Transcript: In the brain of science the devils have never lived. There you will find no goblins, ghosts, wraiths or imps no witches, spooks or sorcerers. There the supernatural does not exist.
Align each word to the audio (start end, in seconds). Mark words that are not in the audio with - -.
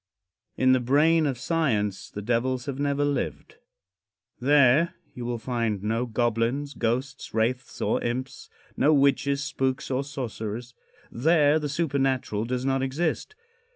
In 0.57 0.71
the 0.71 0.79
brain 0.79 1.27
of 1.27 1.37
science 1.37 2.09
the 2.09 2.23
devils 2.23 2.65
have 2.65 2.79
never 2.79 3.05
lived. 3.05 3.57
There 4.39 4.95
you 5.13 5.25
will 5.25 5.37
find 5.37 5.83
no 5.83 6.07
goblins, 6.07 6.73
ghosts, 6.73 7.35
wraiths 7.35 7.79
or 7.81 8.01
imps 8.01 8.49
no 8.75 8.95
witches, 8.95 9.43
spooks 9.43 9.91
or 9.91 10.03
sorcerers. 10.03 10.73
There 11.11 11.59
the 11.59 11.69
supernatural 11.69 12.45
does 12.45 12.65
not 12.65 12.81
exist. 12.81 13.35